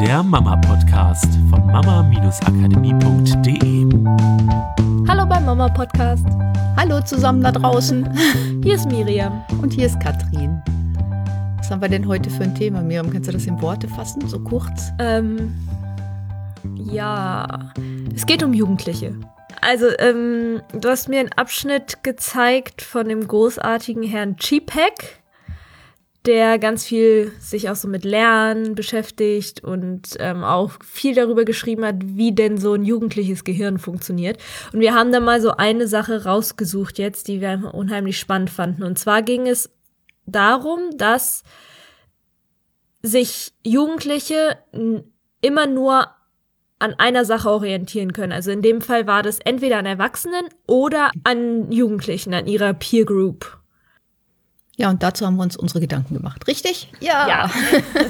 der 0.00 0.22
Mama-Podcast 0.22 1.28
von 1.48 1.66
mama-akademie.de. 1.68 3.86
Hallo 5.08 5.26
beim 5.26 5.46
Mama 5.46 5.70
Podcast. 5.70 6.26
Hallo 6.76 7.00
zusammen 7.00 7.42
da 7.42 7.52
draußen. 7.52 8.06
Hier 8.62 8.74
ist 8.74 8.90
Miriam. 8.90 9.42
Und 9.62 9.72
hier 9.72 9.86
ist 9.86 9.98
Katrin. 10.00 10.60
Was 11.56 11.70
haben 11.70 11.80
wir 11.80 11.88
denn 11.88 12.06
heute 12.06 12.28
für 12.28 12.42
ein 12.42 12.54
Thema, 12.54 12.82
Miriam? 12.82 13.10
Kannst 13.10 13.28
du 13.28 13.32
das 13.32 13.46
in 13.46 13.58
Worte 13.62 13.88
fassen, 13.88 14.28
so 14.28 14.38
kurz? 14.38 14.92
Ähm, 14.98 15.54
ja, 16.74 17.72
es 18.14 18.26
geht 18.26 18.42
um 18.42 18.52
Jugendliche. 18.52 19.14
Also, 19.62 19.86
ähm, 19.98 20.60
du 20.78 20.90
hast 20.90 21.08
mir 21.08 21.20
einen 21.20 21.32
Abschnitt 21.32 22.02
gezeigt 22.02 22.82
von 22.82 23.08
dem 23.08 23.26
großartigen 23.26 24.02
Herrn 24.02 24.36
Chipek 24.36 25.22
der 26.26 26.58
ganz 26.58 26.84
viel 26.84 27.32
sich 27.38 27.70
auch 27.70 27.76
so 27.76 27.88
mit 27.88 28.04
Lernen 28.04 28.74
beschäftigt 28.74 29.62
und 29.62 30.16
ähm, 30.18 30.44
auch 30.44 30.72
viel 30.84 31.14
darüber 31.14 31.44
geschrieben 31.44 31.84
hat, 31.84 31.96
wie 32.00 32.34
denn 32.34 32.58
so 32.58 32.74
ein 32.74 32.84
jugendliches 32.84 33.44
Gehirn 33.44 33.78
funktioniert. 33.78 34.38
Und 34.72 34.80
wir 34.80 34.94
haben 34.94 35.12
da 35.12 35.20
mal 35.20 35.40
so 35.40 35.52
eine 35.52 35.86
Sache 35.86 36.24
rausgesucht 36.24 36.98
jetzt, 36.98 37.28
die 37.28 37.40
wir 37.40 37.72
unheimlich 37.72 38.18
spannend 38.18 38.50
fanden. 38.50 38.82
Und 38.82 38.98
zwar 38.98 39.22
ging 39.22 39.46
es 39.46 39.70
darum, 40.26 40.96
dass 40.96 41.44
sich 43.02 43.52
Jugendliche 43.64 44.58
immer 45.40 45.66
nur 45.66 46.08
an 46.78 46.94
einer 46.94 47.24
Sache 47.24 47.50
orientieren 47.50 48.12
können. 48.12 48.32
Also 48.32 48.50
in 48.50 48.62
dem 48.62 48.80
Fall 48.80 49.06
war 49.06 49.22
das 49.22 49.38
entweder 49.38 49.78
an 49.78 49.86
Erwachsenen 49.86 50.46
oder 50.66 51.10
an 51.24 51.70
Jugendlichen, 51.72 52.34
an 52.34 52.46
ihrer 52.46 52.74
Peer 52.74 53.04
Group. 53.04 53.58
Ja, 54.76 54.90
und 54.90 55.02
dazu 55.02 55.26
haben 55.26 55.36
wir 55.36 55.42
uns 55.42 55.56
unsere 55.56 55.80
Gedanken 55.80 56.14
gemacht, 56.14 56.46
richtig? 56.46 56.92
Ja. 57.00 57.26
Ja, 57.28 57.50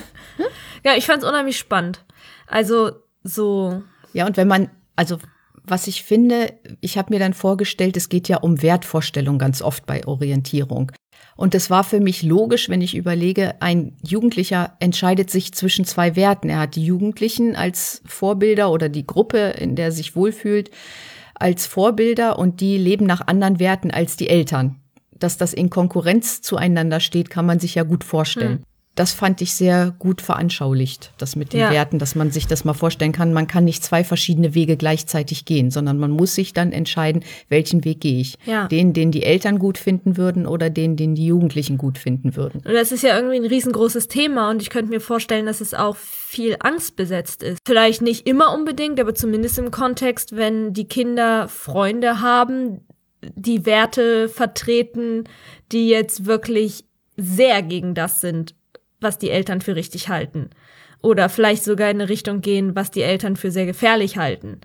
ja 0.84 0.97
ich 0.97 1.06
fand 1.06 1.23
es 1.23 1.29
unheimlich 1.29 1.58
spannend. 1.58 2.05
Also 2.47 2.91
so. 3.23 3.83
Ja, 4.12 4.27
und 4.27 4.36
wenn 4.36 4.48
man, 4.48 4.70
also 4.97 5.19
was 5.62 5.86
ich 5.86 6.03
finde, 6.03 6.53
ich 6.81 6.98
habe 6.98 7.12
mir 7.12 7.20
dann 7.20 7.34
vorgestellt, 7.34 7.97
es 7.97 8.08
geht 8.08 8.28
ja 8.28 8.39
um 8.39 8.62
Wertvorstellung 8.62 9.39
ganz 9.39 9.62
oft 9.62 9.86
bei 9.86 10.06
Orientierung. 10.06 10.92
Und 11.36 11.55
es 11.55 11.70
war 11.70 11.84
für 11.84 12.00
mich 12.00 12.23
logisch, 12.23 12.69
wenn 12.69 12.80
ich 12.80 12.97
überlege, 12.97 13.61
ein 13.61 13.97
Jugendlicher 14.03 14.77
entscheidet 14.80 15.30
sich 15.30 15.53
zwischen 15.53 15.84
zwei 15.84 16.17
Werten. 16.17 16.48
Er 16.48 16.61
hat 16.61 16.77
die 16.77 16.84
Jugendlichen 16.84 17.56
als 17.56 18.03
Vorbilder 18.06 18.70
oder 18.70 18.89
die 18.89 19.06
Gruppe, 19.06 19.55
in 19.58 19.77
der 19.77 19.86
er 19.86 19.92
sich 19.92 20.17
wohlfühlt, 20.17 20.70
als 21.34 21.67
Vorbilder 21.67 22.39
und 22.39 22.61
die 22.61 22.78
leben 22.78 23.06
nach 23.06 23.27
anderen 23.27 23.58
Werten 23.58 23.91
als 23.91 24.17
die 24.17 24.28
Eltern 24.28 24.80
dass 25.19 25.36
das 25.36 25.53
in 25.53 25.70
Konkurrenz 25.70 26.42
zueinander 26.42 27.00
steht, 27.00 27.31
kann 27.31 27.47
man 27.47 27.59
sich 27.59 27.75
ja 27.75 27.83
gut 27.83 28.05
vorstellen. 28.05 28.59
Hm. 28.59 28.64
Das 28.97 29.12
fand 29.12 29.42
ich 29.42 29.53
sehr 29.53 29.95
gut 29.98 30.23
veranschaulicht, 30.23 31.12
das 31.19 31.36
mit 31.36 31.53
den 31.53 31.61
ja. 31.61 31.70
Werten, 31.70 31.98
dass 31.98 32.14
man 32.14 32.31
sich 32.31 32.47
das 32.47 32.64
mal 32.64 32.73
vorstellen 32.73 33.12
kann. 33.12 33.34
Man 33.34 33.47
kann 33.47 33.67
nicht 33.67 33.84
zwei 33.84 34.03
verschiedene 34.03 34.55
Wege 34.55 34.78
gleichzeitig 34.78 35.45
gehen, 35.45 35.70
sondern 35.70 35.98
man 35.98 36.11
muss 36.11 36.34
sich 36.34 36.55
dann 36.55 36.73
entscheiden, 36.73 37.23
welchen 37.50 37.84
Weg 37.84 38.00
gehe 38.00 38.20
ich. 38.20 38.39
Ja. 38.47 38.69
Den, 38.69 38.95
den 38.95 39.11
die 39.11 39.23
Eltern 39.23 39.58
gut 39.58 39.77
finden 39.77 40.17
würden 40.17 40.47
oder 40.47 40.70
den, 40.70 40.97
den 40.97 41.14
die 41.14 41.27
Jugendlichen 41.27 41.77
gut 41.77 41.98
finden 41.98 42.36
würden. 42.36 42.62
Und 42.64 42.73
das 42.73 42.91
ist 42.91 43.03
ja 43.03 43.14
irgendwie 43.14 43.36
ein 43.36 43.45
riesengroßes 43.45 44.08
Thema 44.08 44.48
und 44.48 44.62
ich 44.62 44.70
könnte 44.70 44.91
mir 44.91 45.03
vorstellen, 45.03 45.45
dass 45.45 45.61
es 45.61 45.75
auch 45.75 45.97
viel 45.97 46.56
Angst 46.61 46.97
besetzt 46.97 47.42
ist. 47.42 47.58
Vielleicht 47.67 48.01
nicht 48.01 48.27
immer 48.27 48.55
unbedingt, 48.55 48.98
aber 48.98 49.14
zumindest 49.14 49.58
im 49.58 49.70
Kontext, 49.70 50.36
wenn 50.36 50.73
die 50.73 50.89
Kinder 50.89 51.48
Freunde 51.48 52.23
haben, 52.23 52.80
die 53.22 53.67
Werte 53.67 54.28
vertreten, 54.28 55.25
die 55.72 55.89
jetzt 55.89 56.27
wirklich 56.27 56.84
sehr 57.17 57.62
gegen 57.62 57.95
das 57.95 58.20
sind, 58.20 58.55
was 59.00 59.19
die 59.19 59.31
Eltern 59.31 59.61
für 59.61 59.77
richtig 59.77 60.08
halten. 60.08 60.50
Oder 61.03 61.28
vielleicht 61.28 61.64
sogar 61.64 61.91
in 61.91 62.00
eine 62.00 62.08
Richtung 62.08 62.41
gehen, 62.41 62.75
was 62.75 62.91
die 62.91 63.03
Eltern 63.03 63.36
für 63.36 63.50
sehr 63.50 63.67
gefährlich 63.67 64.17
halten. 64.17 64.61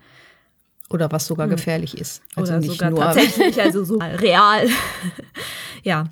Oder 0.90 1.12
was 1.12 1.28
sogar 1.28 1.48
hm. 1.48 1.56
gefährlich 1.56 1.98
ist. 1.98 2.22
Also 2.36 2.54
Oder 2.54 2.62
sogar 2.62 2.96
tatsächlich, 2.96 3.62
also 3.62 3.84
so 3.84 3.98
real. 3.98 4.68
ja. 5.84 6.06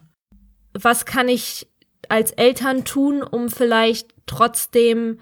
Was 0.74 1.06
kann 1.06 1.28
ich 1.28 1.68
als 2.08 2.32
Eltern 2.32 2.86
tun, 2.86 3.22
um 3.24 3.50
vielleicht 3.50 4.14
trotzdem 4.26 5.20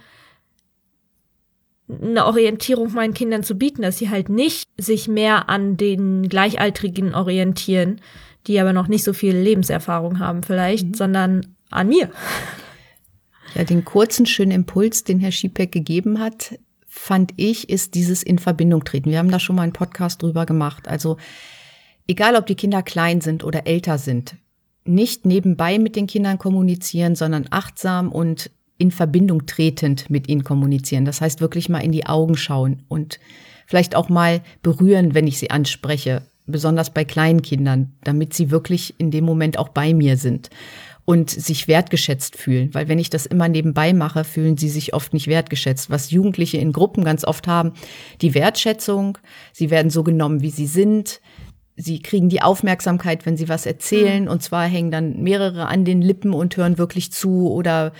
eine 1.90 2.25
Orientierung 2.25 2.94
meinen 2.94 3.14
Kindern 3.14 3.44
zu 3.44 3.58
bieten, 3.58 3.81
dass 3.81 3.98
sie 3.98 4.09
halt 4.09 4.30
nicht 4.30 4.70
sich 4.78 5.08
mehr 5.08 5.50
an 5.50 5.78
den 5.78 6.28
Gleichaltrigen 6.28 7.16
orientieren, 7.16 8.02
die 8.46 8.59
aber 8.59 8.74
noch 8.74 8.88
nicht 8.88 9.03
so 9.03 9.14
viel 9.14 9.36
Lebenserfahrung 9.36 10.20
haben 10.20 10.44
vielleicht, 10.44 10.88
mhm. 10.88 10.94
sondern 10.94 11.56
an 11.70 11.88
mir. 11.90 12.09
Ja, 13.56 13.64
den 13.64 13.86
kurzen, 13.86 14.26
schönen 14.26 14.52
Impuls, 14.52 15.03
den 15.03 15.20
Herr 15.20 15.31
Schiepeck 15.31 15.72
gegeben 15.72 16.20
hat, 16.20 16.59
fand 16.88 17.31
ich, 17.38 17.70
ist 17.70 17.96
dieses 17.96 18.24
in 18.24 18.40
Verbindung 18.40 18.84
treten. 18.84 19.09
Wir 19.09 19.20
haben 19.20 19.31
da 19.31 19.40
schon 19.40 19.56
mal 19.56 19.64
einen 19.64 19.74
Podcast 19.74 20.22
drüber 20.22 20.46
gemacht. 20.46 20.88
Also, 20.88 21.18
egal 22.08 22.36
ob 22.36 22.46
die 22.47 22.56
Kinder 22.56 22.84
klein 22.84 23.22
sind 23.22 23.44
oder 23.44 23.68
älter 23.68 23.97
sind, 23.97 24.36
nicht 24.84 25.26
nebenbei 25.26 25.80
mit 25.80 25.96
den 25.96 26.08
Kindern 26.08 26.38
kommunizieren, 26.38 27.16
sondern 27.16 27.47
achtsam 27.50 28.12
und 28.12 28.52
in 28.78 28.92
Verbindung 28.92 29.46
tretend 29.46 30.10
mit 30.10 30.28
ihnen 30.30 30.44
kommunizieren. 30.44 31.06
Das 31.06 31.22
heißt 31.22 31.42
wirklich 31.42 31.70
mal 31.70 31.80
in 31.80 31.92
die 31.92 32.06
Augen 32.06 32.38
schauen 32.38 32.84
und 32.88 33.20
vielleicht 33.66 33.96
auch 33.96 34.10
mal 34.10 34.42
berühren, 34.62 35.14
wenn 35.14 35.28
ich 35.28 35.40
sie 35.40 35.50
anspreche, 35.50 36.24
besonders 36.46 36.94
bei 36.94 37.04
kleinen 37.04 37.42
Kindern, 37.42 37.94
damit 38.04 38.34
sie 38.34 38.52
wirklich 38.52 38.96
in 38.98 39.12
dem 39.12 39.26
Moment 39.26 39.60
auch 39.60 39.70
bei 39.70 39.94
mir 39.94 40.18
sind 40.18 40.50
und 41.08 41.30
sich 41.30 41.70
wertgeschätzt 41.70 42.36
fühlen. 42.36 42.74
Weil 42.74 42.90
wenn 42.90 43.00
ich 43.00 43.10
das 43.10 43.26
immer 43.26 43.48
nebenbei 43.48 43.94
mache, 43.94 44.26
fühlen 44.26 44.58
sie 44.58 44.68
sich 44.68 44.94
oft 44.94 45.14
nicht 45.14 45.28
wertgeschätzt. 45.28 45.90
Was 45.90 46.12
Jugendliche 46.12 46.58
in 46.58 46.74
Gruppen 46.74 47.06
ganz 47.06 47.24
oft 47.24 47.48
haben, 47.48 47.72
die 48.22 48.34
Wertschätzung, 48.34 49.18
sie 49.54 49.70
werden 49.70 49.90
so 49.90 50.04
genommen, 50.04 50.42
wie 50.42 50.50
sie 50.50 50.66
sind. 50.66 51.22
Sie 51.78 52.02
kriegen 52.02 52.28
die 52.28 52.42
Aufmerksamkeit, 52.42 53.26
wenn 53.26 53.38
sie 53.38 53.48
was 53.48 53.66
erzählen. 53.66 54.24
Mhm. 54.24 54.30
Und 54.30 54.44
zwar 54.44 54.68
hängen 54.68 54.92
dann 54.92 55.24
mehrere 55.24 55.68
an 55.68 55.86
den 55.86 56.02
Lippen 56.02 56.34
und 56.34 56.58
hören 56.58 56.78
wirklich 56.78 57.14
zu 57.14 57.54
oder 57.54 57.94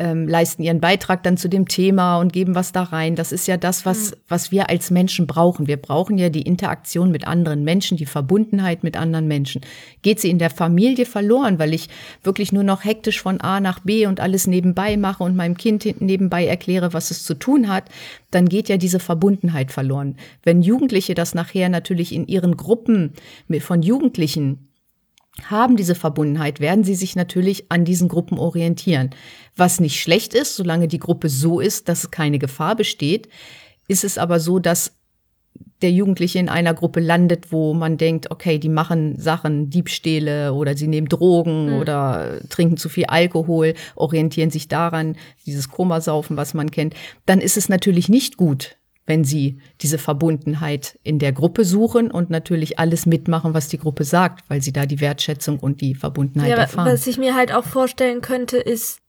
ähm, 0.00 0.26
leisten 0.26 0.62
ihren 0.62 0.80
Beitrag 0.80 1.22
dann 1.22 1.36
zu 1.36 1.48
dem 1.48 1.68
Thema 1.68 2.18
und 2.18 2.32
geben 2.32 2.54
was 2.54 2.72
da 2.72 2.84
rein. 2.84 3.16
Das 3.16 3.32
ist 3.32 3.46
ja 3.46 3.58
das, 3.58 3.84
was, 3.84 4.10
mhm. 4.10 4.14
was 4.28 4.50
wir 4.50 4.70
als 4.70 4.90
Menschen 4.90 5.26
brauchen. 5.26 5.66
Wir 5.66 5.76
brauchen 5.76 6.16
ja 6.16 6.30
die 6.30 6.42
Interaktion 6.42 7.10
mit 7.10 7.26
anderen 7.26 7.64
Menschen, 7.64 7.98
die 7.98 8.06
Verbundenheit 8.06 8.82
mit 8.82 8.96
anderen 8.96 9.28
Menschen. 9.28 9.60
Geht 10.00 10.18
sie 10.18 10.30
in 10.30 10.38
der 10.38 10.48
Familie 10.48 11.04
verloren, 11.04 11.58
weil 11.58 11.74
ich 11.74 11.88
wirklich 12.24 12.50
nur 12.50 12.64
noch 12.64 12.82
hektisch 12.82 13.20
von 13.20 13.42
A 13.42 13.60
nach 13.60 13.80
B 13.80 14.06
und 14.06 14.20
alles 14.20 14.46
nebenbei 14.46 14.96
mache 14.96 15.22
und 15.22 15.36
meinem 15.36 15.56
Kind 15.56 16.00
nebenbei 16.00 16.46
erkläre, 16.46 16.94
was 16.94 17.10
es 17.10 17.22
zu 17.22 17.34
tun 17.34 17.68
hat, 17.68 17.84
dann 18.30 18.48
geht 18.48 18.70
ja 18.70 18.78
diese 18.78 19.00
Verbundenheit 19.00 19.70
verloren. 19.70 20.16
Wenn 20.42 20.62
Jugendliche 20.62 21.14
das 21.14 21.34
nachher 21.34 21.68
natürlich 21.68 22.14
in 22.14 22.26
ihren 22.26 22.56
Gruppen 22.56 23.12
von 23.60 23.82
Jugendlichen 23.82 24.69
haben 25.48 25.76
diese 25.76 25.94
Verbundenheit, 25.94 26.60
werden 26.60 26.84
sie 26.84 26.94
sich 26.94 27.16
natürlich 27.16 27.70
an 27.70 27.84
diesen 27.84 28.08
Gruppen 28.08 28.38
orientieren. 28.38 29.10
Was 29.56 29.80
nicht 29.80 30.00
schlecht 30.00 30.34
ist, 30.34 30.56
solange 30.56 30.88
die 30.88 30.98
Gruppe 30.98 31.28
so 31.28 31.60
ist, 31.60 31.88
dass 31.88 32.10
keine 32.10 32.38
Gefahr 32.38 32.76
besteht, 32.76 33.28
ist 33.88 34.04
es 34.04 34.18
aber 34.18 34.40
so, 34.40 34.58
dass 34.58 34.92
der 35.82 35.90
Jugendliche 35.90 36.38
in 36.38 36.48
einer 36.48 36.74
Gruppe 36.74 37.00
landet, 37.00 37.52
wo 37.52 37.72
man 37.74 37.96
denkt, 37.96 38.30
okay, 38.30 38.58
die 38.58 38.68
machen 38.68 39.18
Sachen, 39.18 39.70
Diebstähle 39.70 40.52
oder 40.52 40.76
sie 40.76 40.88
nehmen 40.88 41.08
Drogen 41.08 41.70
mhm. 41.70 41.78
oder 41.78 42.40
trinken 42.50 42.76
zu 42.76 42.88
viel 42.88 43.06
Alkohol, 43.06 43.74
orientieren 43.96 44.50
sich 44.50 44.68
daran, 44.68 45.16
dieses 45.46 45.70
Komasaufen, 45.70 46.36
was 46.36 46.54
man 46.54 46.70
kennt, 46.70 46.94
dann 47.26 47.40
ist 47.40 47.56
es 47.56 47.68
natürlich 47.68 48.08
nicht 48.08 48.36
gut, 48.36 48.76
wenn 49.06 49.24
sie 49.24 49.58
diese 49.80 49.98
Verbundenheit 49.98 50.98
in 51.02 51.18
der 51.18 51.32
Gruppe 51.32 51.64
suchen 51.64 52.10
und 52.10 52.30
natürlich 52.30 52.78
alles 52.78 53.06
mitmachen, 53.06 53.54
was 53.54 53.68
die 53.68 53.78
Gruppe 53.78 54.04
sagt, 54.04 54.48
weil 54.48 54.62
sie 54.62 54.72
da 54.72 54.86
die 54.86 55.00
Wertschätzung 55.00 55.58
und 55.58 55.80
die 55.80 55.94
Verbundenheit 55.94 56.50
ja, 56.50 56.56
erfahren. 56.56 56.92
Was 56.92 57.06
ich 57.06 57.18
mir 57.18 57.34
halt 57.34 57.52
auch 57.52 57.64
vorstellen 57.64 58.20
könnte, 58.20 58.58
ist, 58.58 59.00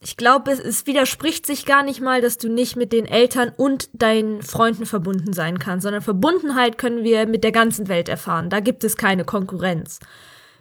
ich 0.00 0.16
glaube, 0.16 0.50
es, 0.50 0.60
es 0.60 0.86
widerspricht 0.86 1.46
sich 1.46 1.66
gar 1.66 1.82
nicht 1.82 2.00
mal, 2.00 2.20
dass 2.20 2.38
du 2.38 2.48
nicht 2.48 2.76
mit 2.76 2.92
den 2.92 3.06
Eltern 3.06 3.52
und 3.56 3.90
deinen 3.92 4.42
Freunden 4.42 4.86
verbunden 4.86 5.32
sein 5.32 5.58
kannst, 5.58 5.84
sondern 5.84 6.02
Verbundenheit 6.02 6.78
können 6.78 7.04
wir 7.04 7.26
mit 7.26 7.44
der 7.44 7.52
ganzen 7.52 7.88
Welt 7.88 8.08
erfahren. 8.08 8.50
Da 8.50 8.60
gibt 8.60 8.82
es 8.84 8.96
keine 8.96 9.24
Konkurrenz. 9.24 10.00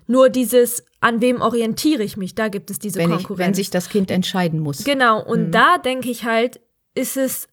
Nur 0.08 0.30
dieses, 0.30 0.86
an 1.02 1.22
wem 1.22 1.42
orientiere 1.42 2.02
ich 2.04 2.16
mich, 2.16 2.34
da 2.34 2.48
gibt 2.48 2.72
es 2.72 2.80
diese 2.80 3.00
wenn 3.00 3.10
Konkurrenz. 3.10 3.40
Ich, 3.40 3.46
wenn 3.46 3.54
sich 3.56 3.70
das 3.70 3.90
Kind 3.90 4.10
entscheiden 4.10 4.60
muss. 4.60 4.84
Genau, 4.84 5.22
und 5.22 5.48
mhm. 5.48 5.52
da 5.52 5.78
denke 5.78 6.10
ich 6.10 6.24
halt, 6.24 6.62
ist 6.96 7.18
es 7.18 7.48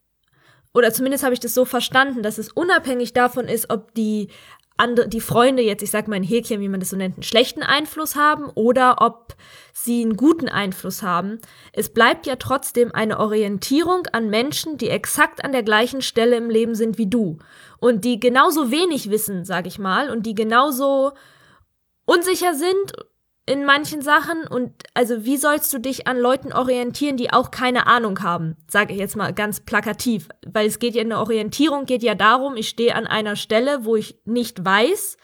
oder 0.75 0.93
zumindest 0.93 1.25
habe 1.25 1.35
ich 1.35 1.41
das 1.41 1.55
so 1.55 1.65
verstanden, 1.65 2.23
dass 2.23 2.39
es 2.39 2.51
unabhängig 2.51 3.13
davon 3.13 3.47
ist, 3.47 3.71
ob 3.71 3.95
die 3.95 4.29
andere, 4.77 5.09
die 5.09 5.21
Freunde 5.21 5.63
jetzt, 5.63 5.83
ich 5.83 5.91
sag 5.91 6.09
mal 6.09 6.17
ein 6.17 6.25
Häkchen, 6.25 6.61
wie 6.61 6.69
man 6.69 6.81
das 6.81 6.91
so 6.91 6.97
nennt, 6.97 7.15
einen 7.15 7.23
schlechten 7.23 7.63
Einfluss 7.63 8.17
haben 8.17 8.51
oder 8.55 8.97
ob 9.01 9.37
sie 9.73 10.03
einen 10.03 10.17
guten 10.17 10.49
Einfluss 10.49 11.03
haben. 11.03 11.39
Es 11.73 11.91
bleibt 11.91 12.27
ja 12.27 12.37
trotzdem 12.37 12.93
eine 12.93 13.21
Orientierung 13.21 14.09
an 14.13 14.31
Menschen, 14.31 14.77
die 14.77 14.89
exakt 14.89 15.45
an 15.45 15.53
der 15.53 15.63
gleichen 15.63 16.03
Stelle 16.03 16.37
im 16.37 16.51
Leben 16.51 16.75
sind 16.75 16.99
wie 16.99 17.09
du 17.09 17.39
und 17.79 18.05
die 18.05 18.19
genauso 18.19 18.73
wenig 18.73 19.11
wissen, 19.11 19.45
sag 19.45 19.69
ich 19.69 19.79
mal, 19.79 20.11
und 20.11 20.27
die 20.27 20.35
genauso 20.35 21.13
unsicher 22.05 22.55
sind 22.55 22.93
in 23.47 23.65
manchen 23.65 24.01
Sachen 24.01 24.47
und 24.47 24.73
also 24.95 25.25
wie 25.25 25.37
sollst 25.37 25.73
du 25.75 25.79
dich 25.79 26.07
an 26.07 26.19
Leuten 26.19 26.53
orientieren, 26.53 27.19
die 27.19 27.31
auch 27.31 27.51
keine 27.51 27.87
Ahnung 27.87 28.23
haben? 28.23 28.57
Sage 28.69 28.95
ich 28.95 28.99
jetzt 28.99 29.17
mal 29.17 29.35
ganz 29.35 29.61
plakativ, 29.61 30.29
weil 30.47 30.67
es 30.67 30.79
geht 30.79 30.95
ja 30.95 31.03
in 31.03 31.11
der 31.11 31.21
Orientierung 31.21 31.85
geht 31.85 32.03
ja 32.03 32.15
darum, 32.15 32.57
ich 32.57 32.69
stehe 32.69 32.95
an 32.95 33.07
einer 33.07 33.37
Stelle, 33.37 33.85
wo 33.85 33.97
ich 33.97 34.19
nicht 34.25 34.65
weiß, 34.65 35.19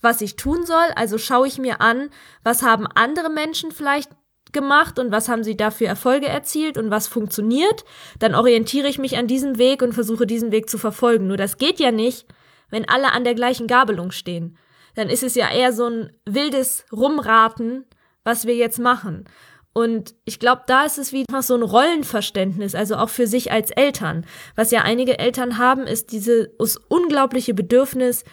was 0.00 0.22
ich 0.22 0.36
tun 0.36 0.64
soll, 0.64 0.86
also 0.94 1.18
schaue 1.18 1.48
ich 1.48 1.58
mir 1.58 1.82
an, 1.82 2.08
was 2.42 2.62
haben 2.62 2.86
andere 2.86 3.28
Menschen 3.28 3.72
vielleicht 3.72 4.10
gemacht 4.52 4.98
und 4.98 5.12
was 5.12 5.28
haben 5.28 5.44
sie 5.44 5.56
dafür 5.56 5.88
Erfolge 5.88 6.28
erzielt 6.28 6.78
und 6.78 6.90
was 6.90 7.08
funktioniert, 7.08 7.84
dann 8.18 8.34
orientiere 8.34 8.88
ich 8.88 8.98
mich 8.98 9.18
an 9.18 9.26
diesem 9.26 9.58
Weg 9.58 9.82
und 9.82 9.92
versuche 9.92 10.26
diesen 10.26 10.50
Weg 10.50 10.70
zu 10.70 10.78
verfolgen. 10.78 11.26
Nur 11.26 11.36
das 11.36 11.58
geht 11.58 11.78
ja 11.78 11.90
nicht, 11.90 12.26
wenn 12.70 12.88
alle 12.88 13.12
an 13.12 13.24
der 13.24 13.34
gleichen 13.34 13.66
Gabelung 13.66 14.12
stehen 14.12 14.56
dann 14.96 15.08
ist 15.08 15.22
es 15.22 15.34
ja 15.36 15.50
eher 15.50 15.72
so 15.72 15.88
ein 15.88 16.10
wildes 16.24 16.84
Rumraten, 16.90 17.84
was 18.24 18.46
wir 18.46 18.56
jetzt 18.56 18.80
machen. 18.80 19.24
Und 19.72 20.14
ich 20.24 20.38
glaube, 20.40 20.62
da 20.66 20.84
ist 20.84 20.96
es 20.96 21.12
wie 21.12 21.24
so 21.42 21.54
ein 21.54 21.62
Rollenverständnis, 21.62 22.74
also 22.74 22.96
auch 22.96 23.10
für 23.10 23.26
sich 23.26 23.52
als 23.52 23.70
Eltern. 23.70 24.24
Was 24.54 24.70
ja 24.70 24.82
einige 24.82 25.18
Eltern 25.18 25.58
haben, 25.58 25.86
ist 25.86 26.12
dieses 26.12 26.78
unglaubliche 26.88 27.52
Bedürfnis, 27.52 28.24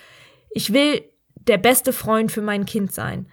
ich 0.52 0.72
will 0.72 1.04
der 1.36 1.58
beste 1.58 1.92
Freund 1.92 2.32
für 2.32 2.42
mein 2.42 2.66
Kind 2.66 2.94
sein. 2.94 3.28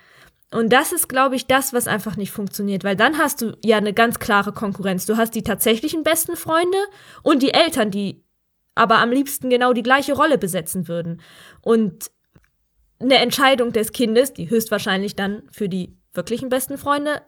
Und 0.52 0.72
das 0.72 0.90
ist, 0.90 1.08
glaube 1.08 1.36
ich, 1.36 1.46
das, 1.46 1.72
was 1.72 1.86
einfach 1.86 2.16
nicht 2.16 2.32
funktioniert, 2.32 2.82
weil 2.82 2.96
dann 2.96 3.18
hast 3.18 3.42
du 3.42 3.56
ja 3.64 3.76
eine 3.76 3.94
ganz 3.94 4.18
klare 4.18 4.52
Konkurrenz. 4.52 5.06
Du 5.06 5.16
hast 5.16 5.36
die 5.36 5.44
tatsächlichen 5.44 6.02
besten 6.02 6.34
Freunde 6.34 6.78
und 7.22 7.42
die 7.42 7.54
Eltern, 7.54 7.92
die 7.92 8.24
aber 8.74 8.98
am 8.98 9.12
liebsten 9.12 9.50
genau 9.50 9.72
die 9.72 9.84
gleiche 9.84 10.14
Rolle 10.14 10.38
besetzen 10.38 10.88
würden. 10.88 11.22
Und 11.60 12.10
eine 13.00 13.16
Entscheidung 13.16 13.72
des 13.72 13.92
Kindes, 13.92 14.32
die 14.32 14.50
höchstwahrscheinlich 14.50 15.16
dann 15.16 15.42
für 15.50 15.68
die 15.68 15.96
wirklichen 16.12 16.48
besten 16.48 16.78
Freunde 16.78 17.22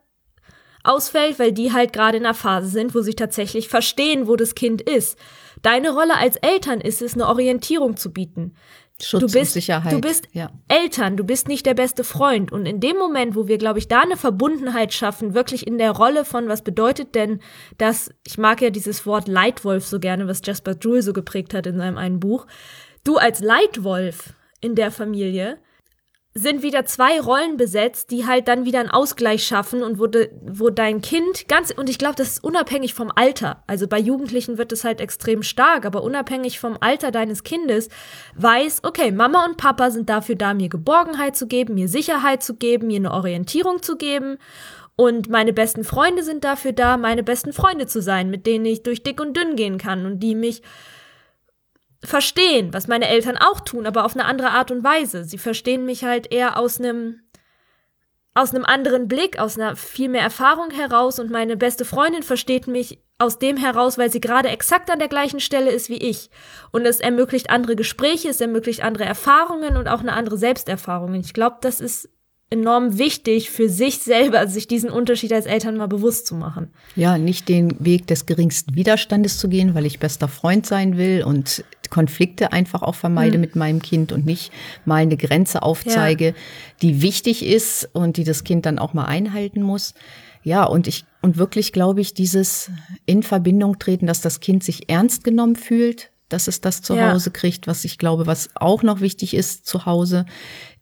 ausfällt, 0.85 1.39
weil 1.39 1.53
die 1.53 1.73
halt 1.73 1.93
gerade 1.93 2.19
in 2.19 2.25
einer 2.25 2.35
Phase 2.35 2.69
sind, 2.69 2.95
wo 2.95 3.01
sie 3.03 3.15
tatsächlich 3.15 3.69
verstehen, 3.69 4.27
wo 4.27 4.37
das 4.37 4.55
Kind 4.55 4.83
ist. 4.83 5.19
Deine 5.63 5.91
Rolle 5.91 6.17
als 6.17 6.37
Eltern 6.37 6.81
ist 6.81 7.03
es, 7.03 7.15
eine 7.15 7.29
Orientierung 7.29 7.97
zu 7.97 8.13
bieten. 8.13 8.55
Schutz 9.01 9.21
du 9.21 9.27
bist, 9.27 9.37
und 9.37 9.47
Sicherheit. 9.47 9.93
Du 9.93 10.01
bist 10.01 10.29
ja. 10.33 10.51
Eltern, 10.69 11.17
du 11.17 11.25
bist 11.25 11.49
nicht 11.49 11.67
der 11.67 11.75
beste 11.75 12.05
Freund. 12.05 12.53
Und 12.53 12.67
in 12.67 12.81
dem 12.81 12.97
Moment, 12.97 13.35
wo 13.35 13.49
wir, 13.49 13.59
glaube 13.59 13.79
ich, 13.79 13.89
da 13.89 14.01
eine 14.01 14.17
Verbundenheit 14.17 14.93
schaffen, 14.93 15.35
wirklich 15.35 15.67
in 15.67 15.79
der 15.79 15.93
Rolle 15.93 16.25
von, 16.25 16.49
was 16.49 16.63
bedeutet 16.63 17.15
denn 17.15 17.41
das, 17.79 18.11
ich 18.27 18.39
mag 18.39 18.61
ja 18.61 18.71
dieses 18.71 19.07
Wort 19.07 19.29
Leitwolf 19.29 19.87
so 19.87 19.99
gerne, 19.99 20.29
was 20.29 20.43
Jasper 20.45 20.77
Jewell 20.81 21.03
so 21.03 21.13
geprägt 21.13 21.55
hat 21.55 21.67
in 21.67 21.79
seinem 21.79 21.99
einen 21.99 22.21
Buch. 22.21 22.47
Du 23.05 23.17
als 23.17 23.41
Leitwolf 23.41 24.35
in 24.62 24.75
der 24.75 24.91
Familie 24.91 25.59
sind 26.35 26.62
wieder 26.62 26.87
zwei 26.87 27.20
Rollen 27.20 27.59
besetzt, 27.59 28.11
die 28.11 28.26
halt 28.26 28.49
dann 28.49 28.64
wieder 28.64 28.81
einen 28.81 28.91
Ausgleich 28.91 29.44
schaffen 29.44 29.82
und 29.82 29.99
wo, 29.99 30.06
de, 30.06 30.31
wo 30.41 30.70
dein 30.70 31.03
Kind 31.03 31.47
ganz, 31.47 31.70
und 31.73 31.91
ich 31.91 31.99
glaube, 31.99 32.14
das 32.17 32.29
ist 32.29 32.44
unabhängig 32.44 32.94
vom 32.94 33.12
Alter. 33.14 33.62
Also 33.67 33.87
bei 33.87 33.99
Jugendlichen 33.99 34.56
wird 34.56 34.73
es 34.73 34.82
halt 34.82 35.03
extrem 35.03 35.43
stark, 35.43 35.85
aber 35.85 36.03
unabhängig 36.03 36.59
vom 36.59 36.79
Alter 36.81 37.11
deines 37.11 37.43
Kindes 37.43 37.91
weiß, 38.37 38.81
okay, 38.85 39.12
Mama 39.12 39.44
und 39.44 39.59
Papa 39.59 39.91
sind 39.91 40.09
dafür 40.09 40.37
da, 40.37 40.55
mir 40.55 40.70
Geborgenheit 40.70 41.37
zu 41.37 41.47
geben, 41.47 41.75
mir 41.75 41.88
Sicherheit 41.88 42.43
zu 42.43 42.55
geben, 42.56 42.87
mir 42.87 42.97
eine 42.97 43.12
Orientierung 43.12 43.82
zu 43.82 43.97
geben. 43.97 44.38
Und 44.97 45.29
meine 45.29 45.53
besten 45.53 45.85
Freunde 45.85 46.23
sind 46.23 46.44
dafür 46.44 46.73
da, 46.73 46.97
meine 46.97 47.23
besten 47.23 47.53
Freunde 47.53 47.87
zu 47.87 48.00
sein, 48.00 48.31
mit 48.31 48.47
denen 48.47 48.65
ich 48.65 48.82
durch 48.82 49.03
dick 49.03 49.20
und 49.20 49.37
dünn 49.37 49.55
gehen 49.56 49.76
kann 49.76 50.06
und 50.06 50.20
die 50.20 50.35
mich 50.35 50.62
verstehen, 52.05 52.73
was 52.73 52.89
meine 52.89 53.09
Eltern 53.09 53.37
auch 53.37 53.61
tun, 53.61 53.87
aber 53.87 54.05
auf 54.05 54.15
eine 54.15 54.25
andere 54.25 54.51
Art 54.51 54.71
und 54.71 54.83
Weise. 54.83 55.25
Sie 55.25 55.39
verstehen 55.39 55.85
mich 55.85 56.05
halt 56.05 56.33
eher 56.33 56.59
aus 56.59 56.81
einem 56.81 57.21
aus 58.35 58.55
einem 58.55 58.65
anderen 58.65 59.09
Blick, 59.09 59.39
aus 59.39 59.59
einer 59.59 59.77
viel 59.77 60.09
mehr 60.09 60.23
Erfahrung 60.23 60.71
heraus 60.71 61.19
und 61.19 61.31
meine 61.31 61.57
beste 61.57 61.85
Freundin 61.85 62.23
versteht 62.23 62.67
mich 62.67 62.99
aus 63.19 63.39
dem 63.39 63.59
heraus, 63.59 63.99
weil 63.99 64.11
sie 64.11 64.21
gerade 64.21 64.49
exakt 64.49 64.91
an 64.91 64.99
der 64.99 65.09
gleichen 65.09 65.39
Stelle 65.39 65.71
ist 65.71 65.91
wie 65.91 65.99
ich. 65.99 66.31
Und 66.71 66.87
es 66.87 66.99
ermöglicht 66.99 67.51
andere 67.51 67.77
Gespräche, 67.77 68.31
es 68.31 68.41
ermöglicht 68.41 68.83
andere 68.83 69.05
Erfahrungen 69.05 69.77
und 69.77 69.87
auch 69.87 70.01
eine 70.01 70.15
andere 70.15 70.39
Selbsterfahrung. 70.39 71.15
Ich 71.15 71.35
glaube, 71.35 71.59
das 71.61 71.81
ist 71.81 72.09
enorm 72.49 72.99
wichtig 72.99 73.51
für 73.51 73.69
sich 73.69 73.99
selber, 73.99 74.47
sich 74.47 74.67
diesen 74.67 74.91
Unterschied 74.91 75.33
als 75.33 75.47
Eltern 75.47 75.77
mal 75.77 75.89
bewusst 75.89 76.27
zu 76.27 76.35
machen. 76.35 76.71
Ja, 76.97 77.17
nicht 77.17 77.49
den 77.49 77.77
Weg 77.85 78.07
des 78.07 78.27
geringsten 78.27 78.75
Widerstandes 78.75 79.39
zu 79.39 79.49
gehen, 79.49 79.75
weil 79.75 79.87
ich 79.87 79.99
bester 79.99 80.29
Freund 80.29 80.67
sein 80.67 80.99
will 80.99 81.23
und 81.25 81.65
Konflikte 81.93 82.53
einfach 82.53 82.83
auch 82.83 82.94
vermeide 82.94 83.37
mhm. 83.37 83.43
mit 83.43 83.55
meinem 83.55 83.83
Kind 83.83 84.12
und 84.12 84.25
nicht 84.25 84.50
mal 84.87 85.03
eine 85.03 85.19
Grenze 85.19 85.62
aufzeige, 85.62 86.29
ja. 86.29 86.35
die 86.81 87.03
wichtig 87.03 87.44
ist 87.44 87.89
und 87.93 88.17
die 88.17 88.25
das 88.25 88.44
Kind 88.44 88.65
dann 88.65 88.79
auch 88.79 88.94
mal 88.94 89.05
einhalten 89.05 89.62
muss. 89.62 89.93
Ja, 90.43 90.65
und 90.65 90.89
ich, 90.89 91.05
und 91.21 91.37
wirklich 91.37 91.73
glaube 91.73 92.00
ich, 92.00 92.15
dieses 92.15 92.71
in 93.05 93.23
Verbindung 93.23 93.79
treten, 93.79 94.06
dass 94.06 94.23
das 94.23 94.41
Kind 94.41 94.65
sich 94.65 94.89
ernst 94.89 95.23
genommen 95.23 95.55
fühlt, 95.55 96.11
dass 96.31 96.49
es 96.49 96.62
das 96.62 96.81
zu 96.81 96.97
ja. 96.97 97.12
Hause 97.12 97.31
kriegt, 97.31 97.67
was 97.67 97.85
ich 97.85 97.99
glaube, 97.99 98.27
was 98.27 98.49
auch 98.55 98.83
noch 98.83 99.00
wichtig 99.00 99.35
ist 99.35 99.67
zu 99.67 99.85
Hause, 99.85 100.25